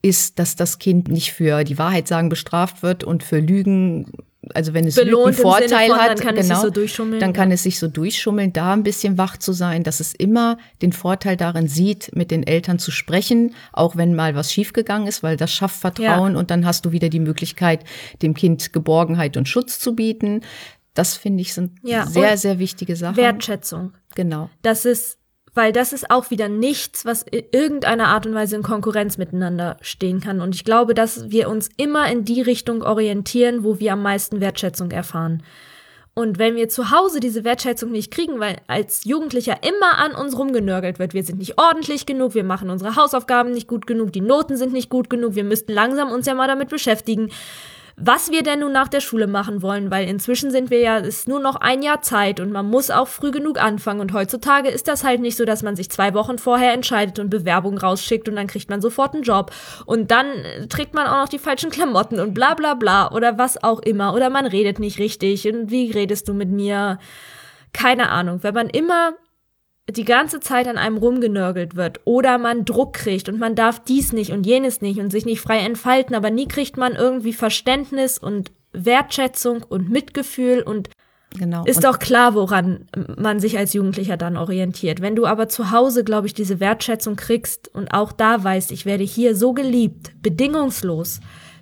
ist, 0.03 0.39
dass 0.39 0.57
das 0.57 0.79
Kind 0.79 1.09
nicht 1.09 1.33
für 1.33 1.65
die 1.65 1.79
Wahrheit 1.79 2.09
sagen 2.09 2.29
bestraft 2.29 2.83
wird 2.83 3.05
und 3.05 3.23
für 3.23 3.39
Lügen 3.39 4.13
also 4.55 4.73
wenn 4.73 4.87
es 4.87 4.95
Belohnt 4.95 5.27
einen 5.27 5.37
Vorteil 5.37 5.89
von, 5.89 5.99
hat, 5.99 6.09
dann 6.09 6.19
kann, 6.19 6.35
genau, 6.35 6.41
es 6.41 6.49
sich 6.49 6.57
so 6.57 6.71
durchschummeln, 6.71 7.21
dann 7.21 7.33
kann 7.33 7.51
es 7.51 7.63
sich 7.63 7.79
so 7.79 7.89
durchschummeln, 7.89 8.53
da 8.53 8.73
ein 8.73 8.83
bisschen 8.83 9.19
wach 9.19 9.37
zu 9.37 9.53
sein, 9.53 9.85
dass 9.85 10.01
es 10.01 10.15
immer 10.15 10.57
den 10.81 10.93
Vorteil 10.93 11.37
darin 11.37 11.69
sieht, 11.69 12.17
mit 12.17 12.31
den 12.31 12.47
Eltern 12.47 12.79
zu 12.79 12.91
sprechen, 12.91 13.55
auch 13.73 13.97
wenn 13.97 14.15
mal 14.15 14.35
was 14.35 14.53
schiefgegangen 14.53 15.07
ist, 15.07 15.23
weil 15.23 15.37
das 15.37 15.53
schafft 15.53 15.81
Vertrauen 15.81 16.33
ja. 16.33 16.39
und 16.39 16.51
dann 16.51 16.65
hast 16.65 16.87
du 16.87 16.93
wieder 16.93 17.11
die 17.11 17.21
Möglichkeit, 17.21 17.85
dem 18.23 18.35
Kind 18.35 18.73
Geborgenheit 18.73 19.37
und 19.37 19.47
Schutz 19.47 19.79
zu 19.79 19.95
bieten. 19.95 20.41
Das 20.95 21.17
finde 21.17 21.43
ich 21.43 21.53
sind 21.53 21.73
ja, 21.83 22.07
sehr, 22.07 22.37
sehr 22.37 22.59
wichtige 22.59 22.97
Sachen. 22.97 23.17
Wertschätzung. 23.17 23.93
Genau. 24.15 24.51
Das 24.63 24.85
ist 24.87 25.20
weil 25.55 25.73
das 25.73 25.93
ist 25.93 26.11
auch 26.11 26.31
wieder 26.31 26.49
nichts, 26.49 27.05
was 27.05 27.23
in 27.23 27.45
irgendeiner 27.53 28.09
Art 28.09 28.27
und 28.27 28.35
Weise 28.35 28.57
in 28.57 28.63
Konkurrenz 28.63 29.19
miteinander 29.19 29.77
stehen 29.81 30.21
kann. 30.21 30.41
Und 30.41 30.55
ich 30.55 30.65
glaube, 30.65 30.95
dass 30.95 31.31
wir 31.31 31.49
uns 31.49 31.69
immer 31.77 32.11
in 32.11 32.25
die 32.25 32.41
Richtung 32.41 32.83
orientieren, 32.83 33.65
wo 33.65 33.81
wir 33.81 33.95
am 33.95 34.03
meisten 34.03 34.41
Wertschätzung 34.41 34.91
erfahren. 34.91 35.43
Und 36.15 36.39
wenn 36.39 36.57
wir 36.57 36.69
zu 36.69 36.91
Hause 36.91 37.21
diese 37.21 37.45
Wertschätzung 37.45 37.93
nicht 37.93 38.13
kriegen, 38.13 38.41
weil 38.41 38.57
als 38.67 39.05
Jugendlicher 39.05 39.59
immer 39.63 39.99
an 39.99 40.15
uns 40.15 40.37
rumgenörgelt 40.37 40.99
wird, 40.99 41.15
wir 41.15 41.23
sind 41.23 41.39
nicht 41.39 41.59
ordentlich 41.59 42.05
genug, 42.05 42.35
wir 42.35 42.45
machen 42.45 42.69
unsere 42.69 42.97
Hausaufgaben 42.97 43.53
nicht 43.53 43.69
gut 43.69 43.87
genug, 43.87 44.13
die 44.13 44.21
Noten 44.21 44.57
sind 44.57 44.73
nicht 44.73 44.91
gut 44.91 45.09
genug, 45.09 45.35
wir 45.35 45.45
müssten 45.45 45.73
langsam 45.73 46.11
uns 46.11 46.27
ja 46.27 46.35
mal 46.35 46.49
damit 46.49 46.69
beschäftigen, 46.69 47.31
was 48.03 48.31
wir 48.31 48.43
denn 48.43 48.61
nun 48.61 48.73
nach 48.73 48.89
der 48.89 49.01
Schule 49.01 49.27
machen 49.27 49.63
wollen, 49.63 49.91
weil 49.91 50.09
inzwischen 50.09 50.51
sind 50.51 50.71
wir 50.71 50.81
ja, 50.81 50.97
ist 50.97 51.29
nur 51.29 51.39
noch 51.39 51.57
ein 51.57 51.83
Jahr 51.83 52.01
Zeit 52.01 52.41
und 52.41 52.51
man 52.51 52.69
muss 52.69 52.91
auch 52.91 53.09
früh 53.09 53.31
genug 53.31 53.63
anfangen. 53.63 54.01
Und 54.01 54.13
heutzutage 54.13 54.71
ist 54.71 54.89
das 54.89 55.05
halt 55.05 55.21
nicht 55.21 55.37
so, 55.37 55.45
dass 55.45 55.63
man 55.63 55.77
sich 55.77 55.91
zwei 55.91 56.15
Wochen 56.15 56.39
vorher 56.39 56.73
entscheidet 56.73 57.19
und 57.19 57.29
Bewerbung 57.29 57.77
rausschickt 57.77 58.29
und 58.29 58.37
dann 58.37 58.47
kriegt 58.47 58.71
man 58.71 58.81
sofort 58.81 59.15
einen 59.15 59.23
Job. 59.23 59.53
Und 59.85 60.11
dann 60.11 60.27
äh, 60.27 60.67
trägt 60.67 60.95
man 60.95 61.07
auch 61.07 61.23
noch 61.23 61.29
die 61.29 61.39
falschen 61.39 61.71
Klamotten 61.71 62.21
und 62.21 62.33
bla 62.33 62.55
bla 62.55 62.75
bla 62.75 63.13
oder 63.13 63.37
was 63.37 63.63
auch 63.63 63.81
immer. 63.81 64.15
Oder 64.15 64.31
man 64.31 64.47
redet 64.47 64.79
nicht 64.79 64.99
richtig 64.99 65.47
und 65.47 65.71
wie 65.71 65.91
redest 65.91 66.29
du 66.29 66.35
mit 66.35 66.49
mir? 66.49 66.99
Keine 67.73 68.09
Ahnung. 68.09 68.43
Wenn 68.43 68.55
man 68.55 68.69
immer 68.69 69.13
die 69.97 70.05
ganze 70.05 70.41
Zeit 70.41 70.69
an 70.69 70.79
einem 70.79 70.97
rumgenörgelt 70.97 71.77
wird 71.77 72.01
oder 72.05 72.39
man 72.39 72.65
Druck 72.65 72.95
kriegt 72.95 73.29
und 73.29 73.39
man 73.39 73.55
darf 73.55 73.81
dies 73.81 74.13
nicht 74.13 74.33
und 74.33 74.47
jenes 74.47 74.81
nicht 74.81 75.01
und 75.01 75.11
sich 75.11 75.25
nicht 75.25 75.41
frei 75.41 75.59
entfalten, 75.59 76.15
aber 76.15 76.31
nie 76.31 76.49
kriegt 76.49 76.77
man 76.77 76.95
irgendwie 76.95 77.33
Verständnis 77.33 78.19
und 78.19 78.53
Wertschätzung 78.73 79.63
und 79.63 79.91
Mitgefühl 79.91 80.63
und 80.63 80.91
Genau. 81.39 81.65
Ist 81.65 81.85
doch 81.85 82.01
klar, 82.01 82.35
woran 82.35 82.87
man 83.17 83.39
sich 83.39 83.57
als 83.57 83.73
Jugendlicher 83.73 84.17
dann 84.17 84.37
orientiert. 84.37 85.01
Wenn 85.01 85.15
du 85.15 85.27
aber 85.27 85.49
zu 85.49 85.71
Hause, 85.71 86.03
glaube 86.03 86.27
ich, 86.27 86.35
diese 86.35 86.59
Wertschätzung 86.59 87.15
kriegst 87.15 87.73
und 87.73 87.95
auch 87.95 88.11
da 88.11 88.43
weißt, 88.43 88.73
ich 88.73 88.85
werde 88.85 89.05
hier 89.05 89.37
so 89.37 89.53
geliebt, 89.53 90.11
bedingungslos, 90.23 91.21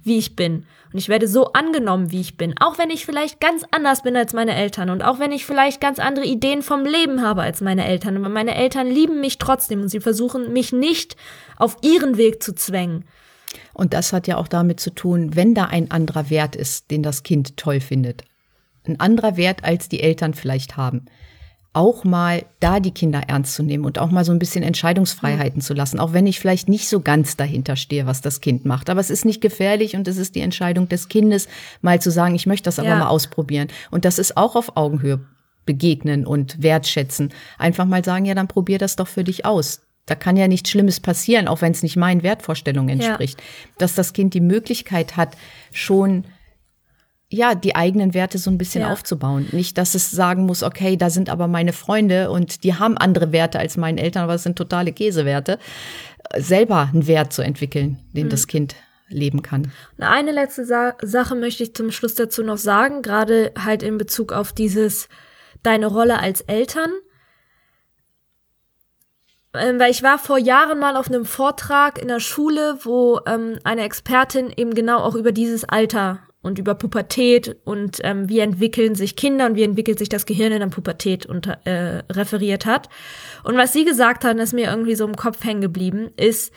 wie 0.08 0.18
ich 0.18 0.34
bin, 0.34 0.66
und 0.92 0.98
ich 0.98 1.08
werde 1.08 1.28
so 1.28 1.52
angenommen, 1.52 2.10
wie 2.10 2.20
ich 2.20 2.36
bin. 2.36 2.54
Auch 2.58 2.78
wenn 2.78 2.90
ich 2.90 3.04
vielleicht 3.04 3.40
ganz 3.40 3.62
anders 3.70 4.02
bin 4.02 4.16
als 4.16 4.32
meine 4.32 4.54
Eltern 4.54 4.88
und 4.88 5.02
auch 5.02 5.18
wenn 5.18 5.32
ich 5.32 5.44
vielleicht 5.44 5.80
ganz 5.80 5.98
andere 5.98 6.24
Ideen 6.24 6.62
vom 6.62 6.84
Leben 6.84 7.20
habe 7.20 7.42
als 7.42 7.60
meine 7.60 7.86
Eltern. 7.86 8.16
Aber 8.16 8.30
meine 8.30 8.54
Eltern 8.54 8.86
lieben 8.86 9.20
mich 9.20 9.36
trotzdem 9.36 9.82
und 9.82 9.88
sie 9.88 10.00
versuchen 10.00 10.52
mich 10.52 10.72
nicht 10.72 11.16
auf 11.56 11.76
ihren 11.82 12.16
Weg 12.16 12.42
zu 12.42 12.54
zwängen. 12.54 13.04
Und 13.74 13.92
das 13.92 14.12
hat 14.12 14.26
ja 14.26 14.38
auch 14.38 14.48
damit 14.48 14.80
zu 14.80 14.90
tun, 14.90 15.36
wenn 15.36 15.54
da 15.54 15.64
ein 15.64 15.90
anderer 15.90 16.30
Wert 16.30 16.56
ist, 16.56 16.90
den 16.90 17.02
das 17.02 17.22
Kind 17.22 17.58
toll 17.58 17.80
findet. 17.80 18.24
Ein 18.86 18.98
anderer 18.98 19.36
Wert, 19.36 19.64
als 19.64 19.90
die 19.90 20.00
Eltern 20.00 20.32
vielleicht 20.32 20.78
haben 20.78 21.04
auch 21.78 22.02
mal 22.02 22.44
da 22.58 22.80
die 22.80 22.90
Kinder 22.90 23.22
ernst 23.28 23.54
zu 23.54 23.62
nehmen 23.62 23.84
und 23.84 24.00
auch 24.00 24.10
mal 24.10 24.24
so 24.24 24.32
ein 24.32 24.40
bisschen 24.40 24.64
Entscheidungsfreiheiten 24.64 25.62
zu 25.62 25.74
lassen, 25.74 26.00
auch 26.00 26.12
wenn 26.12 26.26
ich 26.26 26.40
vielleicht 26.40 26.68
nicht 26.68 26.88
so 26.88 26.98
ganz 26.98 27.36
dahinter 27.36 27.76
stehe, 27.76 28.04
was 28.04 28.20
das 28.20 28.40
Kind 28.40 28.64
macht. 28.64 28.90
Aber 28.90 29.00
es 29.00 29.10
ist 29.10 29.24
nicht 29.24 29.40
gefährlich 29.40 29.94
und 29.94 30.08
es 30.08 30.16
ist 30.16 30.34
die 30.34 30.40
Entscheidung 30.40 30.88
des 30.88 31.08
Kindes, 31.08 31.46
mal 31.80 32.00
zu 32.00 32.10
sagen, 32.10 32.34
ich 32.34 32.46
möchte 32.46 32.64
das 32.64 32.80
aber 32.80 32.88
ja. 32.88 32.98
mal 32.98 33.06
ausprobieren. 33.06 33.68
Und 33.92 34.04
das 34.04 34.18
ist 34.18 34.36
auch 34.36 34.56
auf 34.56 34.76
Augenhöhe 34.76 35.20
begegnen 35.66 36.26
und 36.26 36.60
wertschätzen. 36.64 37.32
Einfach 37.58 37.84
mal 37.84 38.04
sagen, 38.04 38.24
ja, 38.24 38.34
dann 38.34 38.48
probier 38.48 38.78
das 38.78 38.96
doch 38.96 39.06
für 39.06 39.22
dich 39.22 39.44
aus. 39.44 39.82
Da 40.04 40.16
kann 40.16 40.36
ja 40.36 40.48
nichts 40.48 40.70
Schlimmes 40.70 40.98
passieren, 40.98 41.46
auch 41.46 41.62
wenn 41.62 41.70
es 41.70 41.84
nicht 41.84 41.96
meinen 41.96 42.24
Wertvorstellungen 42.24 42.98
entspricht. 42.98 43.38
Ja. 43.38 43.70
Dass 43.78 43.94
das 43.94 44.14
Kind 44.14 44.34
die 44.34 44.40
Möglichkeit 44.40 45.16
hat, 45.16 45.36
schon 45.70 46.24
ja, 47.30 47.54
die 47.54 47.76
eigenen 47.76 48.14
Werte 48.14 48.38
so 48.38 48.50
ein 48.50 48.58
bisschen 48.58 48.82
ja. 48.82 48.92
aufzubauen. 48.92 49.48
Nicht, 49.52 49.76
dass 49.76 49.94
es 49.94 50.10
sagen 50.10 50.46
muss, 50.46 50.62
okay, 50.62 50.96
da 50.96 51.10
sind 51.10 51.28
aber 51.28 51.46
meine 51.46 51.74
Freunde 51.74 52.30
und 52.30 52.64
die 52.64 52.74
haben 52.74 52.96
andere 52.96 53.32
Werte 53.32 53.58
als 53.58 53.76
meine 53.76 54.00
Eltern, 54.00 54.22
aber 54.22 54.34
es 54.34 54.44
sind 54.44 54.56
totale 54.56 54.92
Käsewerte. 54.92 55.58
Selber 56.36 56.88
einen 56.92 57.06
Wert 57.06 57.32
zu 57.32 57.42
entwickeln, 57.42 57.98
den 58.12 58.26
mhm. 58.26 58.30
das 58.30 58.46
Kind 58.46 58.76
leben 59.08 59.42
kann. 59.42 59.72
Eine 59.98 60.32
letzte 60.32 60.64
Sa 60.64 60.94
Sache 61.02 61.34
möchte 61.34 61.62
ich 61.62 61.74
zum 61.74 61.90
Schluss 61.90 62.14
dazu 62.14 62.42
noch 62.42 62.58
sagen, 62.58 63.02
gerade 63.02 63.52
halt 63.62 63.82
in 63.82 63.98
Bezug 63.98 64.32
auf 64.32 64.52
dieses 64.52 65.08
deine 65.62 65.86
Rolle 65.86 66.20
als 66.20 66.40
Eltern. 66.42 66.90
Ähm, 69.54 69.78
weil 69.78 69.90
ich 69.90 70.02
war 70.02 70.18
vor 70.18 70.38
Jahren 70.38 70.78
mal 70.78 70.96
auf 70.96 71.08
einem 71.08 71.24
Vortrag 71.24 72.00
in 72.00 72.08
der 72.08 72.20
Schule, 72.20 72.78
wo 72.82 73.20
ähm, 73.26 73.58
eine 73.64 73.82
Expertin 73.82 74.52
eben 74.54 74.74
genau 74.74 74.98
auch 74.98 75.14
über 75.14 75.32
dieses 75.32 75.64
Alter 75.64 76.20
und 76.48 76.58
über 76.58 76.74
Pubertät 76.74 77.56
und 77.64 77.98
ähm, 78.02 78.28
wie 78.28 78.40
entwickeln 78.40 78.96
sich 78.96 79.14
Kinder 79.14 79.46
und 79.46 79.54
wie 79.54 79.62
entwickelt 79.62 79.98
sich 79.98 80.08
das 80.08 80.26
Gehirn 80.26 80.50
in 80.50 80.60
der 80.60 80.66
Pubertät 80.66 81.26
unter, 81.26 81.64
äh, 81.64 82.02
referiert 82.10 82.66
hat. 82.66 82.88
Und 83.44 83.56
was 83.56 83.72
sie 83.72 83.84
gesagt 83.84 84.24
hat, 84.24 84.36
ist 84.38 84.52
mir 84.52 84.68
irgendwie 84.70 84.96
so 84.96 85.06
im 85.06 85.14
Kopf 85.14 85.44
hängen 85.44 85.60
geblieben, 85.60 86.10
ist, 86.16 86.52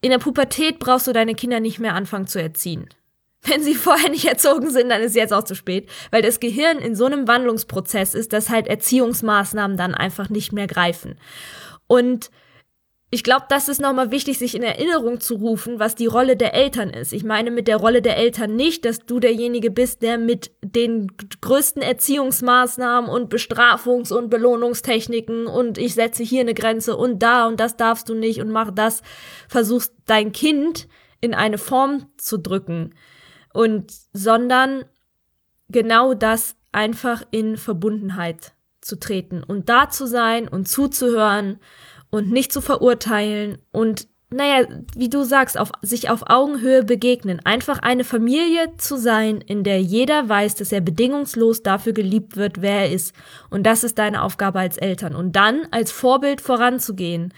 in 0.00 0.10
der 0.10 0.18
Pubertät 0.18 0.78
brauchst 0.78 1.06
du 1.06 1.12
deine 1.12 1.34
Kinder 1.34 1.60
nicht 1.60 1.80
mehr 1.80 1.94
anfangen 1.94 2.26
zu 2.26 2.40
erziehen. 2.40 2.88
Wenn 3.42 3.62
sie 3.62 3.74
vorher 3.74 4.10
nicht 4.10 4.24
erzogen 4.24 4.70
sind, 4.70 4.88
dann 4.88 5.02
ist 5.02 5.14
jetzt 5.14 5.32
auch 5.32 5.44
zu 5.44 5.54
spät, 5.54 5.88
weil 6.10 6.22
das 6.22 6.40
Gehirn 6.40 6.78
in 6.78 6.94
so 6.94 7.04
einem 7.04 7.28
Wandlungsprozess 7.28 8.14
ist, 8.14 8.32
dass 8.32 8.48
halt 8.48 8.66
Erziehungsmaßnahmen 8.66 9.76
dann 9.76 9.94
einfach 9.94 10.30
nicht 10.30 10.52
mehr 10.52 10.66
greifen. 10.66 11.18
Und 11.86 12.30
ich 13.10 13.24
glaube, 13.24 13.46
das 13.48 13.70
ist 13.70 13.80
nochmal 13.80 14.10
wichtig, 14.10 14.38
sich 14.38 14.54
in 14.54 14.62
Erinnerung 14.62 15.18
zu 15.18 15.36
rufen, 15.36 15.78
was 15.78 15.94
die 15.94 16.06
Rolle 16.06 16.36
der 16.36 16.52
Eltern 16.52 16.90
ist. 16.90 17.14
Ich 17.14 17.24
meine 17.24 17.50
mit 17.50 17.66
der 17.66 17.78
Rolle 17.78 18.02
der 18.02 18.18
Eltern 18.18 18.54
nicht, 18.54 18.84
dass 18.84 18.98
du 19.00 19.18
derjenige 19.18 19.70
bist, 19.70 20.02
der 20.02 20.18
mit 20.18 20.50
den 20.62 21.10
größten 21.40 21.80
Erziehungsmaßnahmen 21.80 23.08
und 23.08 23.32
Bestrafungs- 23.32 24.12
und 24.12 24.28
Belohnungstechniken 24.28 25.46
und 25.46 25.78
ich 25.78 25.94
setze 25.94 26.22
hier 26.22 26.42
eine 26.42 26.52
Grenze 26.52 26.98
und 26.98 27.22
da 27.22 27.46
und 27.46 27.60
das 27.60 27.76
darfst 27.76 28.10
du 28.10 28.14
nicht 28.14 28.42
und 28.42 28.50
mach 28.50 28.70
das, 28.72 29.02
versuchst 29.48 29.94
dein 30.04 30.32
Kind 30.32 30.86
in 31.22 31.32
eine 31.32 31.56
Form 31.56 32.10
zu 32.18 32.36
drücken 32.36 32.94
und 33.54 33.90
sondern 34.12 34.84
genau 35.70 36.12
das 36.12 36.56
einfach 36.72 37.22
in 37.30 37.56
Verbundenheit 37.56 38.52
zu 38.82 39.00
treten 39.00 39.42
und 39.42 39.70
da 39.70 39.88
zu 39.88 40.06
sein 40.06 40.46
und 40.46 40.68
zuzuhören 40.68 41.58
und 42.10 42.30
nicht 42.30 42.52
zu 42.52 42.60
verurteilen 42.60 43.58
und 43.72 44.08
naja, 44.30 44.66
wie 44.94 45.08
du 45.08 45.24
sagst, 45.24 45.58
auf, 45.58 45.72
sich 45.80 46.10
auf 46.10 46.28
Augenhöhe 46.28 46.84
begegnen. 46.84 47.40
Einfach 47.44 47.78
eine 47.78 48.04
Familie 48.04 48.76
zu 48.76 48.98
sein, 48.98 49.40
in 49.40 49.64
der 49.64 49.80
jeder 49.80 50.28
weiß, 50.28 50.56
dass 50.56 50.70
er 50.70 50.82
bedingungslos 50.82 51.62
dafür 51.62 51.94
geliebt 51.94 52.36
wird, 52.36 52.60
wer 52.60 52.80
er 52.80 52.92
ist. 52.92 53.14
Und 53.48 53.64
das 53.64 53.84
ist 53.84 53.98
deine 53.98 54.22
Aufgabe 54.22 54.58
als 54.58 54.76
Eltern. 54.76 55.14
Und 55.14 55.34
dann 55.34 55.66
als 55.70 55.92
Vorbild 55.92 56.42
voranzugehen. 56.42 57.32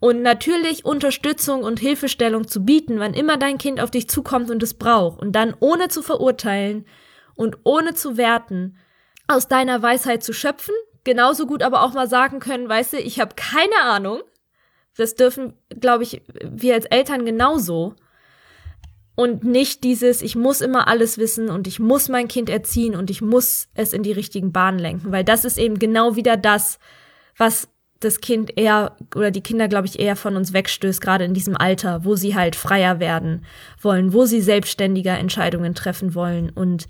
Und 0.00 0.22
natürlich 0.22 0.86
Unterstützung 0.86 1.64
und 1.64 1.80
Hilfestellung 1.80 2.48
zu 2.48 2.64
bieten, 2.64 2.98
wann 2.98 3.12
immer 3.12 3.36
dein 3.36 3.58
Kind 3.58 3.78
auf 3.78 3.90
dich 3.90 4.08
zukommt 4.08 4.50
und 4.50 4.62
es 4.62 4.72
braucht. 4.72 5.20
Und 5.20 5.32
dann 5.32 5.54
ohne 5.60 5.88
zu 5.88 6.02
verurteilen 6.02 6.86
und 7.34 7.58
ohne 7.64 7.92
zu 7.92 8.16
werten, 8.16 8.78
aus 9.28 9.48
deiner 9.48 9.82
Weisheit 9.82 10.22
zu 10.22 10.32
schöpfen, 10.32 10.74
genauso 11.04 11.46
gut 11.46 11.62
aber 11.62 11.82
auch 11.82 11.94
mal 11.94 12.08
sagen 12.08 12.40
können, 12.40 12.68
weißt 12.68 12.94
du, 12.94 12.98
ich 12.98 13.20
habe 13.20 13.34
keine 13.34 13.80
Ahnung. 13.82 14.20
Das 14.96 15.14
dürfen, 15.14 15.54
glaube 15.80 16.02
ich, 16.02 16.22
wir 16.44 16.74
als 16.74 16.84
Eltern 16.84 17.24
genauso. 17.24 17.94
Und 19.14 19.44
nicht 19.44 19.84
dieses, 19.84 20.22
ich 20.22 20.36
muss 20.36 20.60
immer 20.60 20.88
alles 20.88 21.18
wissen 21.18 21.50
und 21.50 21.66
ich 21.66 21.78
muss 21.78 22.08
mein 22.08 22.28
Kind 22.28 22.48
erziehen 22.48 22.96
und 22.96 23.10
ich 23.10 23.20
muss 23.20 23.68
es 23.74 23.92
in 23.92 24.02
die 24.02 24.12
richtigen 24.12 24.52
Bahnen 24.52 24.78
lenken, 24.78 25.12
weil 25.12 25.22
das 25.22 25.44
ist 25.44 25.58
eben 25.58 25.78
genau 25.78 26.16
wieder 26.16 26.38
das, 26.38 26.78
was 27.36 27.68
das 28.00 28.20
Kind 28.20 28.56
eher 28.56 28.96
oder 29.14 29.30
die 29.30 29.42
Kinder, 29.42 29.68
glaube 29.68 29.86
ich, 29.86 29.98
eher 29.98 30.16
von 30.16 30.34
uns 30.36 30.52
wegstößt, 30.52 31.00
gerade 31.00 31.24
in 31.24 31.34
diesem 31.34 31.56
Alter, 31.56 32.04
wo 32.04 32.16
sie 32.16 32.34
halt 32.34 32.56
freier 32.56 33.00
werden 33.00 33.44
wollen, 33.80 34.12
wo 34.12 34.24
sie 34.24 34.40
selbstständiger 34.40 35.18
Entscheidungen 35.18 35.74
treffen 35.74 36.14
wollen 36.14 36.50
und 36.50 36.88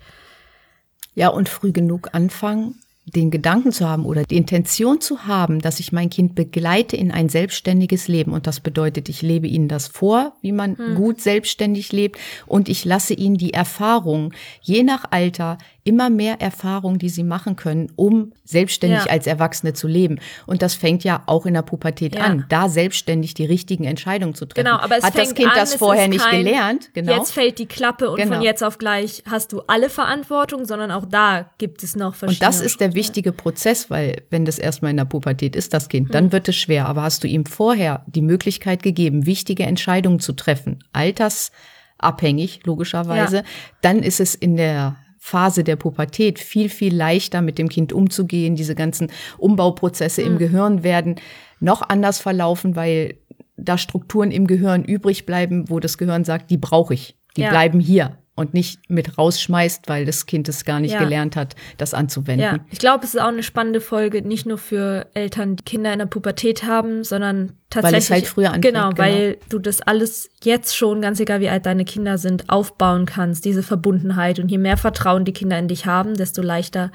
ja, 1.14 1.28
und 1.28 1.48
früh 1.48 1.72
genug 1.72 2.10
anfangen, 2.12 2.80
den 3.04 3.32
Gedanken 3.32 3.72
zu 3.72 3.88
haben 3.88 4.04
oder 4.04 4.22
die 4.22 4.36
Intention 4.36 5.00
zu 5.00 5.26
haben, 5.26 5.60
dass 5.60 5.80
ich 5.80 5.90
mein 5.90 6.08
Kind 6.08 6.36
begleite 6.36 6.96
in 6.96 7.10
ein 7.10 7.28
selbstständiges 7.28 8.06
Leben. 8.06 8.32
Und 8.32 8.46
das 8.46 8.60
bedeutet, 8.60 9.08
ich 9.08 9.22
lebe 9.22 9.48
ihnen 9.48 9.66
das 9.66 9.88
vor, 9.88 10.34
wie 10.40 10.52
man 10.52 10.78
hm. 10.78 10.94
gut 10.94 11.20
selbstständig 11.20 11.90
lebt. 11.90 12.18
Und 12.46 12.68
ich 12.68 12.84
lasse 12.84 13.14
ihnen 13.14 13.36
die 13.36 13.54
Erfahrung, 13.54 14.32
je 14.60 14.84
nach 14.84 15.06
Alter, 15.10 15.58
immer 15.84 16.10
mehr 16.10 16.40
Erfahrung, 16.40 16.98
die 16.98 17.08
sie 17.08 17.24
machen 17.24 17.56
können, 17.56 17.90
um 17.96 18.32
selbstständig 18.44 19.06
ja. 19.06 19.10
als 19.10 19.26
Erwachsene 19.26 19.72
zu 19.72 19.88
leben. 19.88 20.20
Und 20.46 20.62
das 20.62 20.74
fängt 20.74 21.02
ja 21.02 21.22
auch 21.26 21.44
in 21.44 21.54
der 21.54 21.62
Pubertät 21.62 22.14
ja. 22.14 22.22
an, 22.22 22.44
da 22.48 22.68
selbstständig 22.68 23.34
die 23.34 23.44
richtigen 23.44 23.84
Entscheidungen 23.84 24.34
zu 24.34 24.46
treffen. 24.46 24.64
Genau, 24.64 24.78
aber 24.78 24.98
es 24.98 25.04
Hat 25.04 25.18
das 25.18 25.34
Kind 25.34 25.48
an, 25.48 25.56
das 25.56 25.74
vorher 25.74 26.06
nicht 26.06 26.28
gelernt? 26.30 26.90
Genau. 26.94 27.16
Jetzt 27.16 27.32
fällt 27.32 27.58
die 27.58 27.66
Klappe 27.66 28.10
und 28.10 28.16
genau. 28.16 28.34
von 28.36 28.42
jetzt 28.42 28.62
auf 28.62 28.78
gleich 28.78 29.24
hast 29.28 29.52
du 29.52 29.62
alle 29.66 29.90
Verantwortung, 29.90 30.66
sondern 30.66 30.92
auch 30.92 31.04
da 31.04 31.50
gibt 31.58 31.82
es 31.82 31.96
noch 31.96 32.14
verschiedene. 32.14 32.48
Und 32.48 32.54
das 32.54 32.60
ist 32.60 32.80
der 32.80 32.94
wichtige 32.94 33.32
Prozess, 33.32 33.90
weil 33.90 34.22
wenn 34.30 34.44
das 34.44 34.58
erstmal 34.58 34.92
in 34.92 34.98
der 34.98 35.04
Pubertät 35.04 35.56
ist, 35.56 35.74
das 35.74 35.88
Kind, 35.88 36.14
dann 36.14 36.26
hm. 36.26 36.32
wird 36.32 36.48
es 36.48 36.56
schwer. 36.56 36.86
Aber 36.86 37.02
hast 37.02 37.24
du 37.24 37.28
ihm 37.28 37.44
vorher 37.44 38.04
die 38.06 38.22
Möglichkeit 38.22 38.82
gegeben, 38.84 39.26
wichtige 39.26 39.64
Entscheidungen 39.64 40.20
zu 40.20 40.32
treffen, 40.32 40.84
altersabhängig 40.92 42.60
logischerweise, 42.64 43.38
ja. 43.38 43.42
dann 43.80 44.02
ist 44.04 44.20
es 44.20 44.36
in 44.36 44.56
der 44.56 44.96
Phase 45.24 45.62
der 45.62 45.76
Pubertät 45.76 46.40
viel, 46.40 46.68
viel 46.68 46.92
leichter 46.92 47.42
mit 47.42 47.56
dem 47.56 47.68
Kind 47.68 47.92
umzugehen. 47.92 48.56
Diese 48.56 48.74
ganzen 48.74 49.12
Umbauprozesse 49.38 50.20
mhm. 50.20 50.26
im 50.26 50.38
Gehirn 50.38 50.82
werden 50.82 51.14
noch 51.60 51.88
anders 51.88 52.18
verlaufen, 52.18 52.74
weil 52.74 53.14
da 53.56 53.78
Strukturen 53.78 54.32
im 54.32 54.48
Gehirn 54.48 54.84
übrig 54.84 55.24
bleiben, 55.24 55.70
wo 55.70 55.78
das 55.78 55.96
Gehirn 55.96 56.24
sagt, 56.24 56.50
die 56.50 56.56
brauche 56.56 56.94
ich, 56.94 57.16
die 57.36 57.42
ja. 57.42 57.50
bleiben 57.50 57.78
hier 57.78 58.18
und 58.34 58.54
nicht 58.54 58.88
mit 58.88 59.18
rausschmeißt, 59.18 59.88
weil 59.88 60.06
das 60.06 60.24
Kind 60.24 60.48
es 60.48 60.64
gar 60.64 60.80
nicht 60.80 60.92
ja. 60.92 61.00
gelernt 61.00 61.36
hat, 61.36 61.54
das 61.76 61.92
anzuwenden. 61.92 62.40
Ja, 62.40 62.58
ich 62.70 62.78
glaube, 62.78 63.04
es 63.04 63.14
ist 63.14 63.20
auch 63.20 63.28
eine 63.28 63.42
spannende 63.42 63.80
Folge, 63.80 64.22
nicht 64.22 64.46
nur 64.46 64.56
für 64.56 65.06
Eltern, 65.12 65.56
die 65.56 65.64
Kinder 65.64 65.92
in 65.92 65.98
der 65.98 66.06
Pubertät 66.06 66.64
haben, 66.64 67.04
sondern 67.04 67.52
tatsächlich. 67.68 67.92
Weil 67.92 67.98
es 67.98 68.10
halt 68.10 68.26
früher 68.26 68.48
anfängt. 68.48 68.74
Genau, 68.74 68.90
weil 68.96 69.32
genau. 69.32 69.44
du 69.50 69.58
das 69.58 69.82
alles 69.82 70.30
jetzt 70.42 70.74
schon, 70.74 71.02
ganz 71.02 71.20
egal 71.20 71.40
wie 71.40 71.50
alt 71.50 71.66
deine 71.66 71.84
Kinder 71.84 72.16
sind, 72.16 72.48
aufbauen 72.48 73.04
kannst, 73.04 73.44
diese 73.44 73.62
Verbundenheit. 73.62 74.38
Und 74.38 74.50
je 74.50 74.58
mehr 74.58 74.78
Vertrauen 74.78 75.26
die 75.26 75.32
Kinder 75.32 75.58
in 75.58 75.68
dich 75.68 75.84
haben, 75.84 76.14
desto 76.14 76.40
leichter 76.40 76.90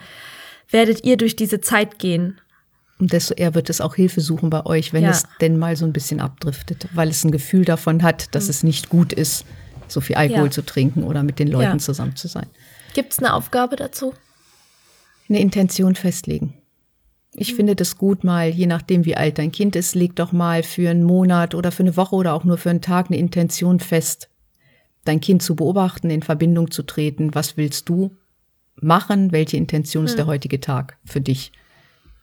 werdet 0.71 1.05
ihr 1.05 1.17
durch 1.17 1.35
diese 1.35 1.61
Zeit 1.61 1.99
gehen. 1.99 2.41
Und 2.99 3.13
desto 3.13 3.35
eher 3.35 3.53
wird 3.53 3.69
es 3.69 3.79
auch 3.79 3.93
Hilfe 3.93 4.21
suchen 4.21 4.49
bei 4.49 4.65
euch, 4.65 4.91
wenn 4.91 5.03
ja. 5.03 5.11
es 5.11 5.23
denn 5.39 5.59
mal 5.59 5.75
so 5.75 5.85
ein 5.85 5.93
bisschen 5.93 6.19
abdriftet, 6.19 6.87
weil 6.93 7.09
es 7.09 7.23
ein 7.23 7.29
Gefühl 7.29 7.63
davon 7.63 8.01
hat, 8.01 8.33
dass 8.33 8.45
mhm. 8.45 8.49
es 8.49 8.63
nicht 8.63 8.89
gut 8.89 9.13
ist 9.13 9.45
so 9.91 10.01
viel 10.01 10.15
Alkohol 10.15 10.45
ja. 10.45 10.51
zu 10.51 10.63
trinken 10.63 11.03
oder 11.03 11.23
mit 11.23 11.39
den 11.39 11.47
Leuten 11.47 11.73
ja. 11.73 11.77
zusammen 11.77 12.15
zu 12.15 12.27
sein. 12.27 12.47
Gibt 12.93 13.13
es 13.13 13.19
eine 13.19 13.33
Aufgabe 13.33 13.75
dazu? 13.75 14.13
Eine 15.29 15.39
Intention 15.39 15.95
festlegen. 15.95 16.53
Ich 17.33 17.51
mhm. 17.53 17.57
finde 17.57 17.75
das 17.75 17.97
gut 17.97 18.23
mal, 18.23 18.49
je 18.49 18.65
nachdem 18.65 19.05
wie 19.05 19.15
alt 19.15 19.37
dein 19.37 19.51
Kind 19.51 19.75
ist, 19.75 19.95
leg 19.95 20.15
doch 20.15 20.31
mal 20.31 20.63
für 20.63 20.89
einen 20.89 21.03
Monat 21.03 21.53
oder 21.53 21.71
für 21.71 21.83
eine 21.83 21.95
Woche 21.95 22.15
oder 22.15 22.33
auch 22.33 22.43
nur 22.43 22.57
für 22.57 22.69
einen 22.69 22.81
Tag 22.81 23.07
eine 23.07 23.17
Intention 23.17 23.79
fest, 23.79 24.29
dein 25.05 25.21
Kind 25.21 25.43
zu 25.43 25.55
beobachten, 25.55 26.09
in 26.09 26.23
Verbindung 26.23 26.71
zu 26.71 26.83
treten. 26.83 27.35
Was 27.35 27.57
willst 27.57 27.89
du 27.89 28.17
machen? 28.75 29.31
Welche 29.31 29.57
Intention 29.57 30.05
ist 30.05 30.13
mhm. 30.13 30.17
der 30.17 30.25
heutige 30.27 30.59
Tag 30.59 30.97
für 31.05 31.21
dich? 31.21 31.51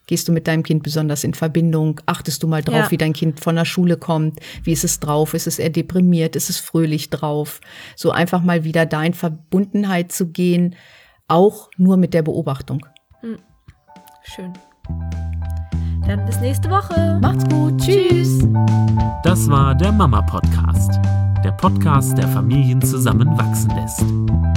Gehst 0.07 0.29
du 0.29 0.33
mit 0.33 0.47
deinem 0.47 0.63
Kind 0.63 0.83
besonders 0.83 1.25
in 1.25 1.35
Verbindung? 1.35 2.01
Achtest 2.07 2.43
du 2.43 2.49
mal 2.49 2.63
drauf, 2.63 2.75
ja. 2.75 2.91
wie 2.91 2.99
dein 2.99 3.13
Kind 3.13 3.41
von 3.41 3.57
der 3.57 3.65
Schule 3.65 3.97
kommt? 3.97 4.41
Wie 4.63 4.73
ist 4.73 4.85
es 4.85 5.01
drauf? 5.01 5.35
Ist 5.35 5.47
es 5.47 5.59
eher 5.59 5.71
deprimiert? 5.71 6.37
Ist 6.37 6.51
es 6.51 6.59
fröhlich 6.59 7.11
drauf? 7.11 7.61
So 7.97 8.11
einfach 8.11 8.43
mal 8.43 8.65
wieder 8.65 8.87
da 8.87 9.03
in 9.03 9.15
Verbundenheit 9.15 10.13
zu 10.13 10.29
gehen, 10.29 10.77
auch 11.29 11.71
nur 11.77 11.97
mit 11.97 12.15
der 12.15 12.23
Beobachtung. 12.23 12.85
Hm. 13.21 13.39
Schön. 14.23 14.53
Dann 16.07 16.25
bis 16.27 16.39
nächste 16.41 16.69
Woche. 16.69 17.19
Macht's 17.21 17.49
gut. 17.49 17.81
Tschüss. 17.81 18.47
Das 19.23 19.49
war 19.49 19.75
der 19.75 19.91
Mama 19.91 20.21
Podcast. 20.23 21.01
Der 21.43 21.53
Podcast, 21.53 22.19
der 22.19 22.29
Familien 22.29 22.83
zusammenwachsen 22.83 23.71
lässt. 23.71 24.05